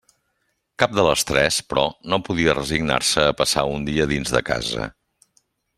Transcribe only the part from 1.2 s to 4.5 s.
tres, però, no podia resignar-se a passar un dia dins de